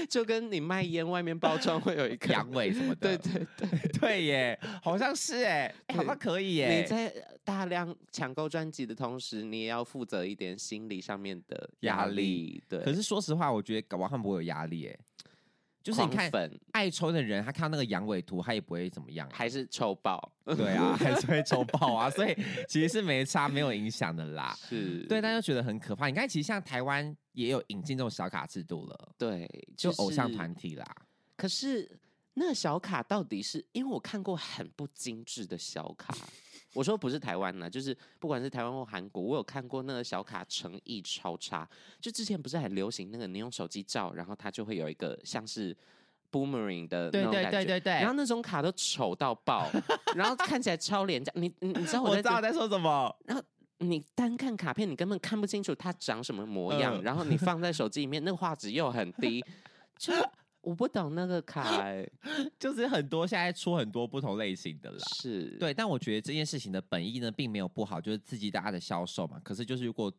[0.09, 6.81] 就跟你卖烟外面包装会有一个阳痿什么的，对对对 对耶，好像是哎，好像可以耶。
[6.81, 7.13] 你在
[7.45, 12.63] 大量抢购专辑的同时，你也要负责一点心理上面的压力。
[12.69, 14.99] 对，可是说实话，我觉得搞不好他们不会有压力哎。
[15.85, 16.31] 就是你看
[16.73, 20.33] 爱抽的人，他看到那个阳痿图，他也不会怎么样，还是抽爆。
[20.47, 22.35] 对啊， 还是会抽爆啊，所以
[22.67, 24.57] 其实是没差，没有影响的啦。
[24.67, 26.07] 是，对，但又觉得很可怕。
[26.07, 30.87] 你看，其实像台湾也有引进这种小卡制度了，对，就偶像团体啦。
[31.37, 32.01] 可是
[32.33, 33.63] 那小卡到底是？
[33.73, 36.17] 因为我看过很不精致的小卡。
[36.75, 41.69] 我说不是台湾呢，就是不管是台湾或韩国，我有看过那个小卡诚意超差。
[42.01, 45.77] 就之前不是很流行那个你用手机照，然后它就会有一个像是
[46.31, 47.93] boomerang 的那种感觉，对对对对对。
[47.95, 49.71] 然后那种卡都丑到爆，
[50.17, 51.33] 然后看起来超廉价。
[51.37, 53.15] 你你你知道我知道在说什么？
[53.25, 53.43] 然后
[53.79, 56.95] 你单看卡片，你根本看不清楚它长什么模样。
[56.95, 59.45] 呃、然后你放在手机里面，那个画质又很低，
[59.97, 60.13] 就。
[60.65, 62.11] 我不懂那个卡， 欸，
[62.59, 64.99] 就是很多现在出很多不同类型的啦。
[65.15, 69.39] 是对，但我觉得这件事情的本意呢，并没有不好，就是刺激大家的销售嘛。
[69.45, 70.13] 可是就是如果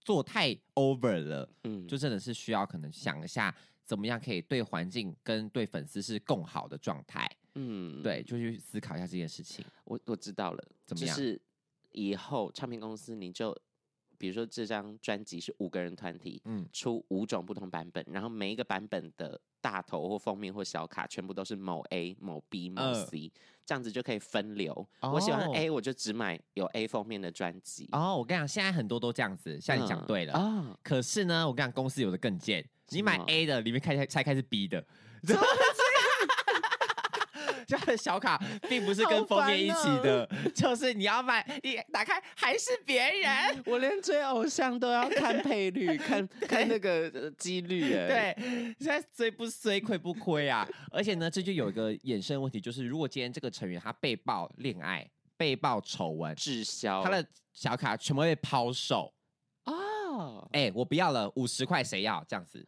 [0.00, 3.54] 做太 over 了，嗯，就真的是需要可能想一下，
[3.84, 7.28] 怎么样可以对环境跟对粉丝是更好的状态。
[7.54, 9.64] 嗯，对，就去思考一下这件事情。
[9.84, 11.16] 我我知道了，怎么样？
[11.16, 11.40] 就是
[11.92, 13.56] 以后唱片公司你就。
[14.18, 24.72] 比如说这张专辑是五个人团体，嗯，出五种不同版本，然后每一个版本的大头或封面或小卡全部都是某 A、某 B、某 C，呃，这样子就可以分流。
[25.00, 27.88] 哦，我喜欢 A，我就只买有 A 封面的专辑。
[27.92, 30.32] 哦，我跟你讲，现在很多都这样子，像你讲对了。
[30.34, 34.84] 啊，嗯，可是呢，我跟你讲，公司有的更贱，你买 A 的，里面开开拆开是 B 的。
[37.66, 43.30] 这样的小卡并不是跟封面一起的，哦、就是你要买，你打开还是别人。
[43.66, 47.90] 我连追偶像都要看配率，看 看那个几率。
[47.90, 48.34] 对，
[48.78, 50.66] 现在追不追亏不亏啊？
[50.90, 59.12] 而且呢，这就有一个衍生问题，就是如果今天这个成员他被爆恋爱、被爆丑闻、滞销，他的小卡全部被抛售。
[59.64, 62.24] 哦，哎、欸，我不要了，五十块谁要？
[62.28, 62.66] 这样子。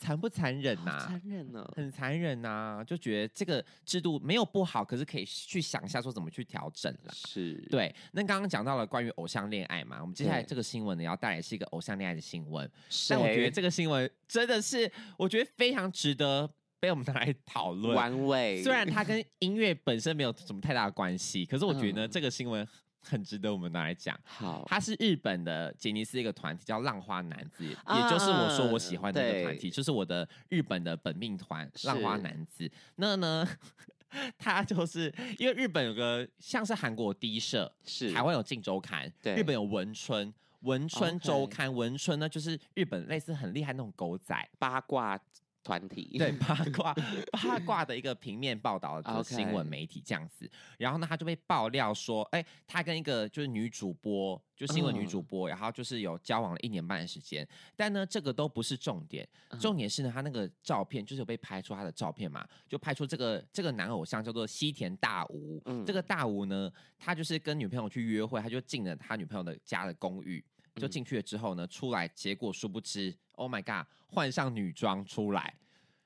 [0.00, 1.06] 残不残忍呐、啊？
[1.06, 2.48] 残忍呢，很残忍呐、
[2.80, 2.82] 啊！
[2.82, 7.12] 就觉得这个制度没有不好，可是可以去想一下说怎么去调整了。
[7.12, 7.94] 是对。
[8.12, 12.68] 那刚刚讲到了关于偶像恋爱嘛，我们接下来这个新闻呢，要带来是一个偶像恋爱的新闻。
[13.10, 18.62] 但我觉得这个新闻真的是，我觉得非常值得被我们拿来讨论玩味。
[18.62, 22.66] 虽然它跟音乐本身没有什么太大的关系，可是我觉得呢，嗯、这个新闻
[23.02, 24.18] 很值得我们拿来讲。
[24.24, 32.70] 好，它是日本的杰尼斯一个团体，叫浪花男子，啊、也就是我说我喜欢的那个团体，就是我的日本的本命团浪花男子。
[32.96, 33.48] 那呢，
[34.38, 40.32] 他就是因为日本有个像是韩国第一社，是台湾有镜周刊，对，日本有文春。
[40.62, 45.18] 文春周刊.文春呢，就是日本类似很厉害那种狗仔八卦
[45.62, 46.94] 团体，对 八卦
[47.32, 50.50] 八卦的一个平面报道的新闻媒体这样子。
[50.78, 57.46] 然后呢，他就被爆料说，哎、欸，他跟一个就是女主播，就新闻女主播，嗯、然后就是有交往了一年半的时间。
[57.76, 59.28] 但呢，这个都不是重点，
[59.60, 65.60] 重点是呢，他那个照片就是有被拍出他的照片嘛，就拍出这个这个男偶像叫做西田大吾。
[65.66, 70.44] 嗯、这个大吾呢，他就是跟女朋友去约会，他就进了他女朋友的家的公寓。
[70.80, 75.54] 就进去了之后呢，出来结果殊不知，Oh my god，换上女装出来，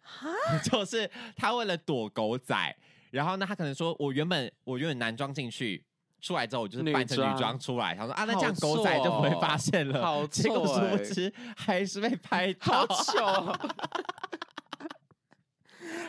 [0.02, 0.28] 哈？
[0.64, 2.76] 就是他为了躲狗仔，
[3.10, 5.84] 然后呢，他可能说我原本我原本男装进去，
[6.20, 13.56] 出来之后我就是扮成女装出来，他说啊，那这样狗仔就不会发现了，好错，结果殊不知还是被拍到，好糗，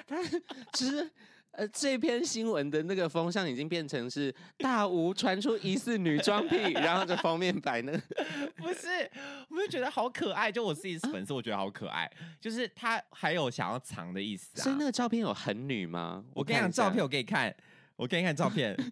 [0.08, 0.24] 他
[0.74, 1.12] 其实。
[1.56, 7.94] 呃，这篇新闻的那个风向已经变成是大吴传出疑似女装癖，然后这封面摆呢，
[8.58, 9.10] 不是，
[9.50, 14.64] 我就觉得好可爱，就我自己是粉丝，我觉得好可爱， 就是他还有想要藏的意思啊。
[14.64, 16.26] 所以那个照片有很女吗？
[16.34, 17.56] 我跟你讲照片，我给你看，
[17.96, 18.76] 我给你看照片。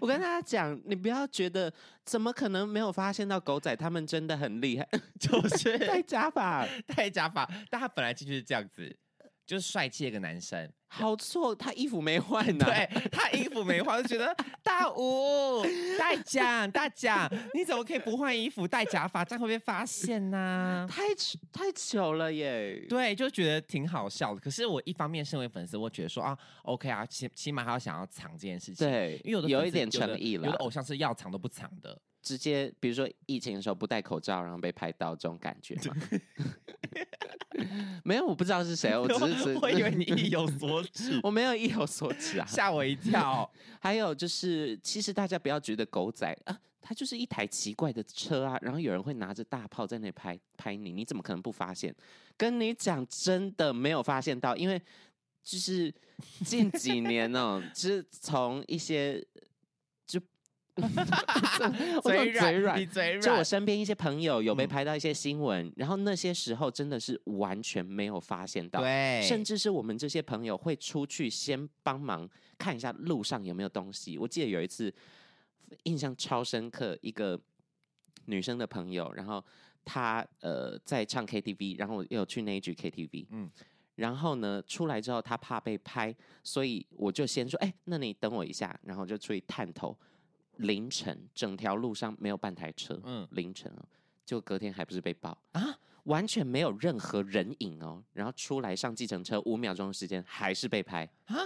[0.00, 1.72] 我跟大家讲，你不要觉得
[2.04, 4.86] 怎么可能没有发现到狗仔他们真的很厉害，
[5.18, 8.94] 就是戴假发，戴假发，但他本来进去是这样子。
[9.46, 15.62] 就是帅气的一个男生，好错，他衣服没换呢，对，他衣服没换，就觉得 大吴
[15.96, 20.36] 大奖大奖，你怎么可以不换衣服戴假发，这样会被发现呢、
[20.82, 20.86] 啊？
[20.90, 21.02] 太
[21.52, 22.84] 太糗了耶！
[22.88, 24.40] 对，就觉得挺好笑的。
[24.40, 31.96] 可是我一方面身为粉丝，我觉得说啊，OK 啊，起起码还要想要藏这件事情，对，因为有的有一点诚意了，有的偶像是要藏都不藏的。
[32.20, 35.94] 直接，比如说疫情的时候不戴口罩，然后被拍到这种感觉吗？
[38.04, 43.50] 没有，我不知道是谁， 我只是我以为你意有所指， 我没有意有所指啊，吓我一跳。
[43.80, 51.94] 还有就是，其实大家不要觉得狗仔啊，它就是一台奇怪的车啊，然后有人会拿着大炮在那拍拍你，你怎么可能不发现？
[52.36, 54.80] 跟你讲，真的没有发现到，因为
[55.42, 55.92] 就是
[56.44, 59.24] 近几年呢、喔，就是从一些。
[62.02, 63.20] 嘴软，你嘴软。
[63.20, 74.18] 就我身边一些朋友有被拍到一些新闻，嗯、然后那些时候真的是完全没有发现到，对，甚至是我们这些朋友会出去先帮忙看一下路上有没有东西。
[74.18, 74.92] 我记得有一次
[75.84, 77.40] 印象超深刻，一个
[78.26, 79.42] 女生的朋友，然后
[79.84, 83.50] 她呃在唱 KTV，然后我又去那一局 KTV，嗯，
[83.94, 89.96] 然后呢出来之后她怕被拍，所以我就先说，哎，那你等我一下，然后就出去探头。
[90.56, 93.00] 凌晨，整条路上没有半台车。
[93.04, 93.84] 嗯，凌晨哦，
[94.24, 95.78] 就隔天还不是被爆啊？
[96.04, 98.02] 完全没有任何人影哦。
[98.12, 101.36] 然后出来上计程车，五秒钟的时间还是被拍啊？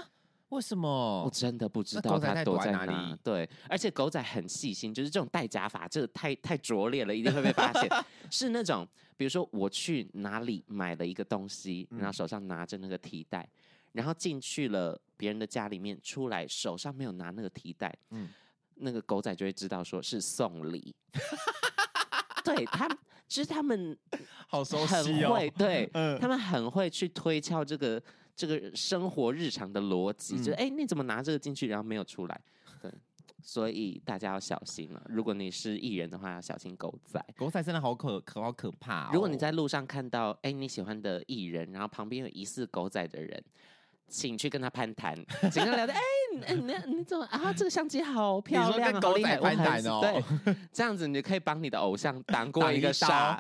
[0.50, 1.24] 为什么？
[1.24, 3.16] 我真的不知道他躲在哪里。
[3.22, 7.88] 对，而且狗仔很细心，就是这种戴假发，这个太太拙劣了，一定会被发现。
[8.30, 13.48] 是那种，比如说我去哪里买了一个东西，然后手上拿着那个提袋，
[13.92, 18.28] 然后进去了别人的家里面，出来手上没有拿那个提袋，嗯。
[18.80, 20.94] 那个狗仔就会知道说是送礼，
[22.44, 22.88] 对他，
[23.28, 23.96] 其实他们
[24.48, 28.02] 好熟悉哦，对，嗯、他们很会去推敲这个
[28.34, 32.40] 这个生活日常的逻辑，嗯、就哎，你怎么拿这个进去，然后没有出来？
[32.80, 32.92] 对，
[33.42, 35.02] 所以大家要小心了。
[35.08, 37.24] 如果你是艺人的话，要小心狗仔。
[37.36, 39.10] 狗仔真的好可可好可怕、哦。
[39.12, 43.42] 如果你在路上看到哎你喜欢的艺人，然后旁边有疑似狗仔的人。
[44.12, 45.14] 请去跟他攀谈，
[45.52, 45.92] 请他聊的。
[45.92, 46.02] 哎、欸，
[46.34, 47.52] 你你你怎么啊？
[47.52, 50.00] 这个相机好漂亮，跟狗仔攀谈哦。
[50.00, 53.38] 对，这样子你可以帮你的偶像 挡过一个煞，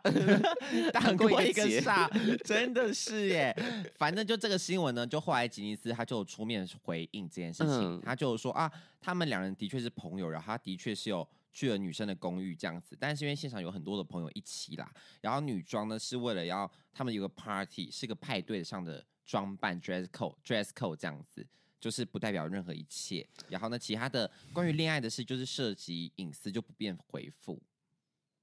[0.92, 2.08] 挡过一个煞，
[2.44, 3.56] 真的是耶。
[3.96, 19.04] 反正就这个新闻呢，就后来吉尼斯他就出面回应这件事情，嗯、他就说啊，他们两人的确是朋友，然后他的确是有去了女生的公寓这样子，但是因为现场有很多的朋友一起啦，然后女装呢是为了要他们有个 party，是个派对上的。
[19.26, 21.46] 装扮 dress code dress code 这样子，
[21.80, 23.26] 就是不代表任何一切。
[23.48, 27.60] 然后呢，其他的关于恋爱的事，就是涉及隐私，就不便回复。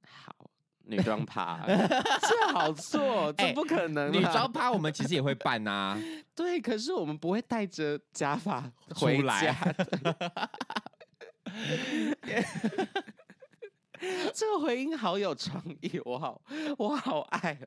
[0.06, 0.50] 好，
[0.84, 4.12] 女装趴， 这好做，这不可能。
[4.12, 6.02] 女装趴我们其实也会 办呐、啊，
[6.34, 9.76] 对，可是我们不会带着假发回来。
[14.34, 16.42] 这个回应好有创意，我好
[16.78, 17.58] 我好爱。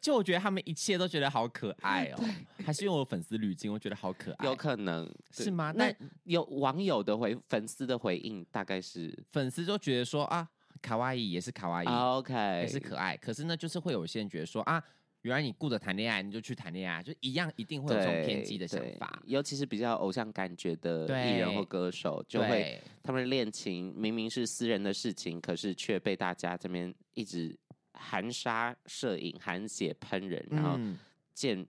[0.00, 2.24] 就我觉得他们一切都觉得好可爱哦，
[2.64, 4.46] 还是因为我粉丝滤镜，我觉得好可爱。
[4.46, 5.72] 有可能是吗？
[5.76, 5.92] 那
[6.24, 10.48] 有网友的回粉丝的回应大概是粉丝都觉得说啊，
[10.80, 13.16] 卡哇伊也是卡哇伊，OK 也是可爱。
[13.16, 14.82] 可是呢，就是会有些人觉得说啊。
[15.24, 19.22] 原来你顾着谈恋爱，你就去谈恋爱，就一样一定会有这种偏激的想法。
[19.24, 27.58] 尤其是比较偶像感觉的艺人或歌手，就会他们恋情明明是私人的事情，可是却被大家这边一直
[27.94, 30.78] 含沙射影、含血喷人，然后
[31.32, 31.66] 见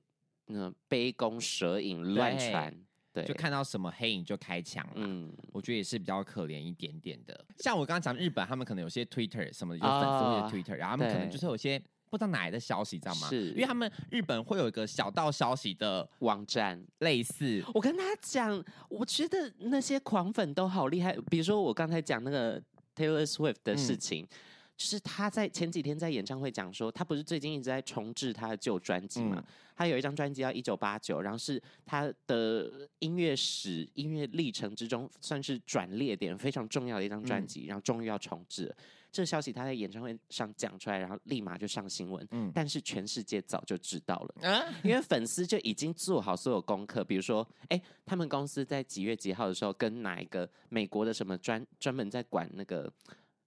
[0.48, 2.76] 那杯弓蛇影乱传。
[3.14, 4.86] 对，就看到什么黑影就开枪。
[4.96, 7.46] 嗯，我觉得也是比较可怜一点点的。
[7.60, 11.82] 像我刚刚讲日本，他们可能有些 Twitter 什么的，有粉丝会 Twitter，然后他们可能就是有些。
[12.16, 13.28] 不知道哪来的消息，知道吗？
[13.28, 17.64] 是因为他们日本会有一个小道消息的网站，类似。
[17.74, 21.16] 我跟他讲，我觉得那些狂粉都好厉害。
[21.30, 22.62] 比如说我刚才讲那个
[22.96, 24.38] Taylor Swift 的事情，嗯、
[24.78, 29.38] 就是他在前几天在演唱会讲说，他不是最近一直在重置他的旧专辑嘛？
[29.38, 29.46] 嗯、
[29.76, 38.76] 他有一张专辑叫《一九八九》，然后是他的音乐史、音乐历程之中算是转捩点，非常重要的一张专辑，嗯、然后终于要重置了。
[39.16, 42.28] 这个消息他在演唱会上讲出来，然后立马就上新闻。
[42.32, 47.02] 嗯，但是全世界早就知道了，啊、 因为粉丝就已经做好所有功课。
[47.02, 52.92] 比如说，哎，他们公司在几月几号的时候，跟哪一个美国的什么专专门在管那个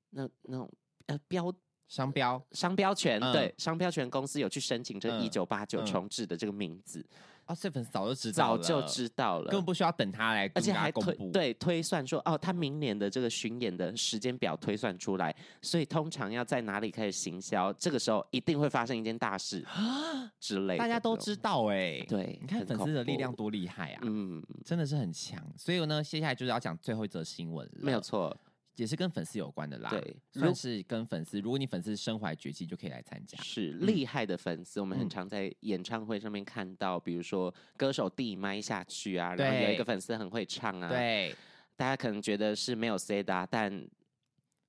[0.09, 0.73] 那那种
[1.05, 1.53] 呃标
[1.87, 7.01] 商标商标权，嗯、对商标权公司有去申请这一九八九重置的这个名字。
[7.01, 7.17] 嗯
[7.49, 28.37] 嗯啊，这粉丝早就知道了，早就知道了，根本不需要等他来，而且还推对推算说，哦，他明年的这个巡演的时间表推算出来，所以通常要在哪里开始行销，这个时候一定会发生一件大事啊之类的，大家都知道哎，对，你看粉丝的力量多厉害啊，嗯，真的是很强，所以呢，接下来就是要讲最后一则新闻了，没有错。
[28.79, 31.41] 也是跟粉丝有关的啦，对，算是跟粉丝。
[31.41, 33.37] 如果你粉丝身怀绝技，就可以来参加。
[33.43, 41.35] 是厉害的粉丝，我们很常在演唱会上面看到，比如说歌手递麦下去啊，然后有一个粉丝很会唱啊，对，
[41.77, 43.69] 大家可能觉得是没有 say 的，但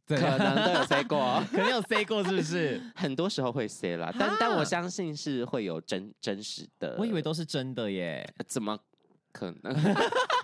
[0.07, 2.81] 可能都有 say 过， 可能有 say 过，是不是？
[2.95, 6.95] 很多时候会 say 啦，但但我相信是会有真真实的。
[6.97, 8.75] 我以为都是真的耶，怎么
[9.31, 9.71] 可能？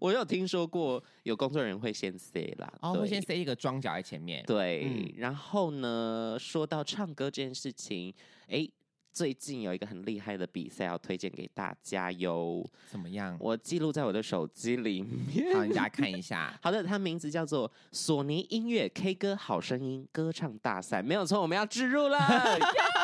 [0.00, 4.44] 我有听说过有工作人员会先塞啦，哦，会先塞一个装脚在前面。
[4.46, 8.12] 对，嗯、然后呢，说到唱歌这件事情，
[8.48, 8.68] 哎，
[9.12, 12.68] 最近有一个很厉害的比赛要推荐给大家哟。
[12.90, 13.36] 怎么样？
[13.40, 16.58] 我记录在我的手机里面，让大家看一下。
[16.60, 22.18] 好的，它名字叫做索尼音乐 K 歌好声音歌唱大赛，没有错，我们要置入了。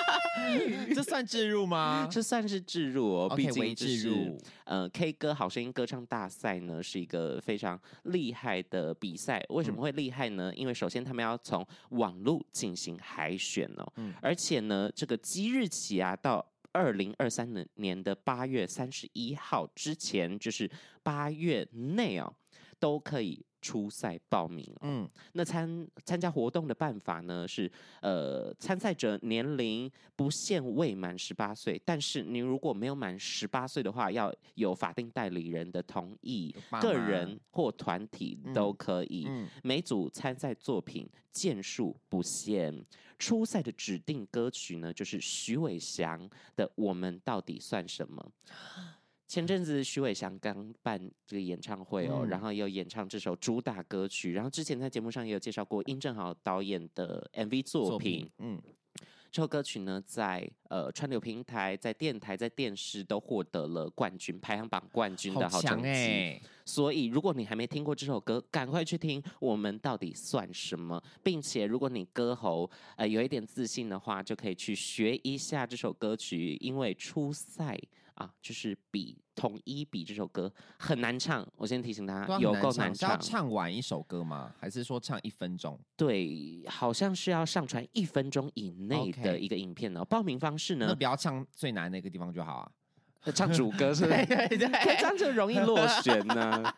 [0.94, 2.08] 这算置入吗？
[2.10, 4.38] 这算是置入哦，毕竟置入。
[4.64, 9.44] 呃，K 歌好声音歌唱大赛呢，是一个非常厉害的比赛。
[9.50, 10.50] 为什么会厉害呢？
[10.50, 20.70] 嗯、因为首先他们要从网络进行海选哦，嗯、而且呢，这个即日起啊，到二零二三年的八月三十一号之前，就是
[21.02, 22.32] 八月内哦，
[22.80, 23.44] 都可以。
[23.62, 27.70] 初赛报名，嗯，那参参加活动的办法呢是，
[28.00, 39.26] 呃，参赛者年龄不限未满十八岁，但是你如果没有满十八岁的话，要有法定代理人的同意，妈妈个人或团体都可以。
[39.28, 42.82] 嗯嗯、每组参赛作品件数不限，
[43.18, 46.26] 初赛的指定歌曲呢就是徐伟翔
[46.56, 48.32] 的《我们到底算什么》。
[49.30, 58.60] 前阵子徐伟翔刚办这个演唱会哦，嗯、然后又演唱这首主打歌曲，然后之前在节目上也有介绍过殷正豪导演的 MV 作品，作品嗯，
[59.30, 69.22] 这首歌曲呢在呃串流平台、在电台、在电视都获得了冠军排行榜冠军的好成绩，欸、所以如果你还没听过这首歌，赶快去听。
[69.38, 71.00] 我们到底算什么？
[71.22, 77.78] 并且如果你歌喉呃有一点自信的话，就可以去学一下这首歌曲，因为初赛。
[78.20, 81.46] 啊，就是比统一比这首歌很难唱。
[81.56, 82.94] 我先提醒大家，有够难唱。
[82.94, 84.52] 是要唱完一首歌吗？
[84.58, 85.78] 还是说唱一分钟？
[85.96, 90.00] 对，好像是要上传一分钟以内的一个影片哦。
[90.00, 90.04] Okay.
[90.04, 90.86] 报名方式呢？
[90.88, 92.70] 那不要唱最难那个地方就好啊。
[93.34, 94.24] 唱主歌是不是？
[94.26, 96.62] 对对 对，这样就容易落选呢。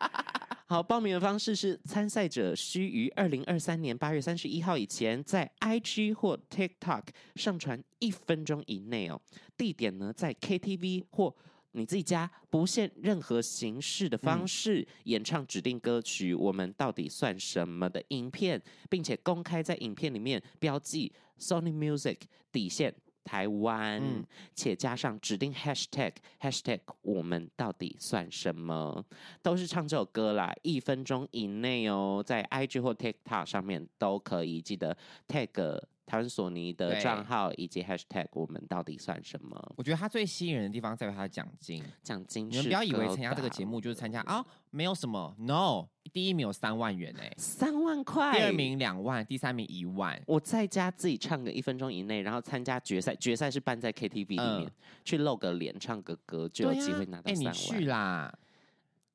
[0.73, 7.03] 好，报名的方式是参赛者需于二零二三年八月三十一号以前，在 IG 或 TikTok
[7.35, 9.21] 上传一分钟以内哦。
[9.55, 11.35] 地点呢，在 KTV 或
[11.73, 16.33] 你自己家，不限任何形式的方式、嗯、演唱指定歌曲。
[16.33, 18.59] 我们到底算什么的影片，
[18.89, 22.17] 并且公开在影片里面标记 Sony Music
[22.51, 22.91] 底线
[23.23, 29.03] 台湾，嗯、且加上指定 hashtag hashtag 我们到底算什么？
[29.41, 34.97] 都是唱这首歌啦，一分钟以内哦，在 IG 或 TikTok 上面都可以记得
[35.27, 35.81] tag。
[36.05, 39.73] 台湾索尼的账号以及 hashtag，我们到底算什么？
[39.77, 41.81] 我觉得它最吸引人的地方在于它的奖金。
[42.03, 45.33] 奖金，你们不要以为参加这个节目就是参加啊，没有什么。
[45.39, 48.37] No，第一名有三万元哎，三万块。
[48.37, 50.21] 第二名两万，第三名一万。
[50.27, 54.71] 我在家自己唱个一分钟以内，然后参加决赛，决赛是办在 KTV 里面，
[55.03, 57.53] 去露个脸，唱个歌，就有机会拿到三万。
[57.53, 58.33] 哎，你去啦，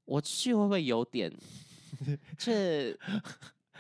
[0.05, 1.32] 我去会不会有点？
[2.36, 2.99] 这。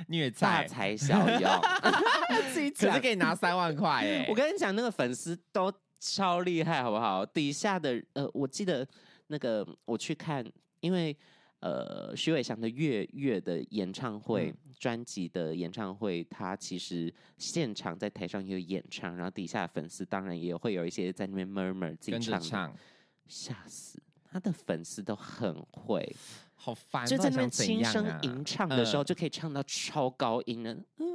[0.06, 1.50] 虐菜大材小用，
[2.54, 4.24] 自己可是可以拿三万块哎！
[4.28, 7.26] 我跟你讲，那个粉丝都超厉害，好不好？
[7.26, 8.86] 底下的呃，我记得
[9.26, 10.46] 那个我去看，
[10.78, 11.14] 因为
[11.60, 22.72] 呃，徐伟翔的月月的演唱会专辑、嗯、的演唱会，他其实现场在台上也有演唱，然后底下的粉丝当然也会有一些在那边 murmur 自己唱，
[23.26, 24.00] 吓死！
[24.30, 26.14] 他的粉丝都很会。
[26.54, 31.06] 好烦，就在那边轻声吟唱的时候，就可以唱到超高音了，嗯、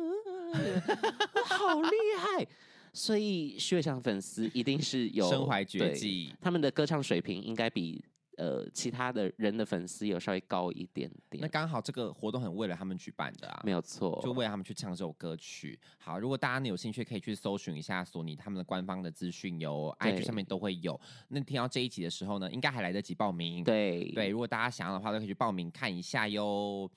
[1.46, 2.46] 好厉害！
[2.94, 8.04] 所以徐伟翔粉丝一定是有身怀绝技，他们的歌唱水平应该比。
[8.44, 11.42] 呃，其他的人的粉丝有稍微高一点点。
[11.42, 15.80] 那刚好这个活动很为了他们举办的啊，没有错，就为了他们去唱这首歌曲。
[15.98, 21.00] 好，如果大家有兴趣，可以去搜寻一下索尼他们的官方的资讯，有 IG 上面都会有。
[21.30, 23.64] 那听到这一集的时候呢，应该还来得及报名。
[23.64, 26.92] 对对，如果大家想要的话，都可以去报名看一下哟。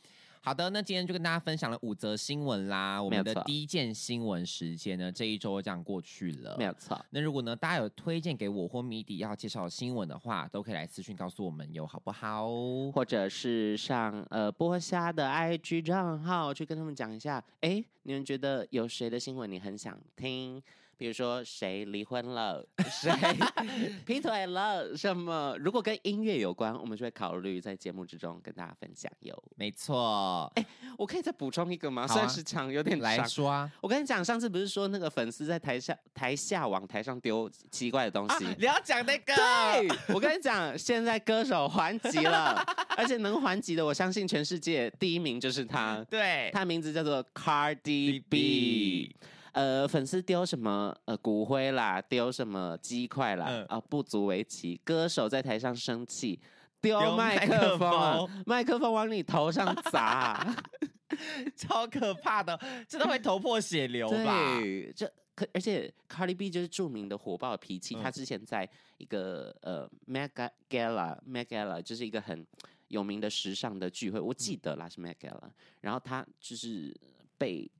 [0.46, 3.02] 好的，那今天就跟大家分享了五则新闻啦。
[3.02, 6.54] 我们的第一件新闻时间呢，这一周就这样过去了。
[6.56, 7.04] 没有错。
[7.10, 12.48] 那如果呢，大家有推荐给我或米迪要介绍的新闻的话，都可以来私讯告诉我们有，好不好？
[12.92, 20.62] 或者是上呃波虾的 IG 账号去跟他们讲一下，哎，你们觉得有谁的新闻你很想听？
[20.98, 23.12] 比如说谁离婚了，谁
[24.06, 25.54] 劈腿了，什么？
[25.60, 29.12] 如果跟音乐有关，我们就会考虑在节目之中跟大家分享。
[29.20, 30.50] 有，没错。
[30.54, 30.64] 哎，
[30.96, 32.06] 我可以再补充一个吗？
[32.06, 33.04] 算是长，有点长。
[33.04, 33.70] 来说啊。
[33.80, 38.46] 我跟你讲，上次不是说那个粉丝在台下台下往台上丢奇怪的东西？
[38.58, 39.34] 你要讲那个？
[39.34, 42.64] 对，我跟你讲，现在歌手还击了，
[42.96, 46.02] 而且能还击的，我相信全世界第一名就是他。
[46.08, 49.14] 对，他名字叫做 Cardi B。
[49.56, 54.78] 呃，粉丝丢什么呃骨灰啦，丢什么鸡块啦，啊、呃，不足为奇。
[54.84, 56.38] 歌手在台上生气，
[56.78, 60.54] 丢麦克风，麦克风往你头上砸，
[61.56, 64.58] 超可怕的，真的会头破血流吧？
[64.60, 70.28] 对，这可而且 Cardi B 就是著名的火爆的脾气，他、嗯、之前在一个呃 Met
[70.68, 72.46] Gala Met Gala 就是一个很
[72.88, 75.48] 有名的时尚的聚会，我记得啦是 Met Gala，
[75.80, 76.94] 然后他就是
[77.38, 77.70] 被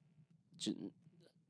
[0.57, 0.73] 就。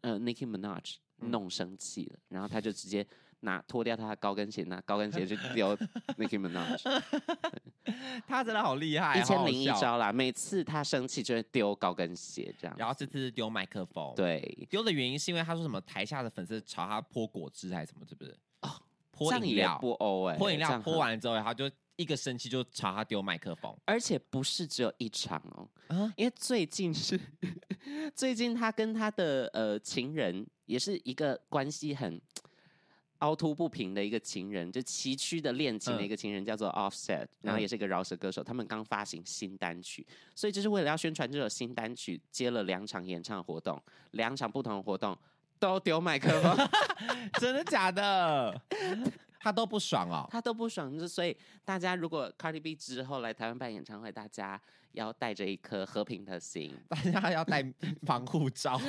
[0.07, 3.05] 呃，Nicki Minaj 弄生气了，嗯、然后他就直接
[3.41, 5.77] 拿脱掉他的高跟鞋，拿高跟鞋就丢
[6.17, 7.03] Nicki Minaj。
[8.29, 10.13] 他真的好厉害，一千零一招啦！
[10.13, 14.15] 每次他生气就会丢高跟鞋这样，然后这次是丢麦克风。
[14.15, 14.41] 对，
[14.71, 18.31] 丢的原因是因为他说什么台下的粉丝朝他泼果汁还是什么，是不是？
[18.63, 18.71] 哦，
[19.11, 21.69] 泼饮料，泼欧哎，泼饮料泼完之后，他就。
[21.97, 27.19] 一个生气就朝他丢麦克风，而且不是只有一场哦，啊、因为最近是
[28.15, 32.21] 最近他跟他的呃情人也是一个关系很
[33.21, 45.17] 凹凸不平的一个情人，就崎岖的恋情的一个情人，叫做 Offset，、嗯、然后也是一个饶舌歌手，他们刚发行新单曲，所以就是为了要宣传这首新单曲，接了两场演唱活动，两场不同的活动
[45.59, 46.69] 都丢麦克风，
[47.41, 48.61] 真的假的？
[49.41, 54.61] 他都不爽哦，他都不爽，就所以大家如果 Cardi B 之后来台湾办演唱会，大家
[54.93, 57.65] 要带着一颗和平的心， 大家要戴
[58.03, 58.81] 防护罩，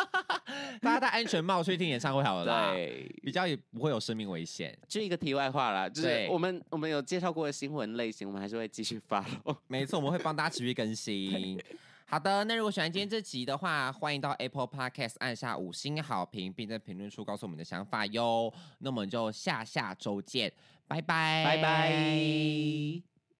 [0.80, 4.76] 大家戴安全帽去听演唱会好了啦，对，比较也不会有生命危险。
[4.86, 9.24] 就一个题外话啦，就是我们我们有介绍过的新闻类型，我们还是会继续发。
[9.66, 11.58] 没错，我们会帮大家持续更新。
[12.10, 18.52] 好的，那如果喜欢今天这集的话，欢迎到 Apple Podcast 按下五星好评，并在评论处告诉我们的想法哟。
[18.78, 20.52] 那我们就下下周见，
[20.88, 23.19] 拜拜，拜拜。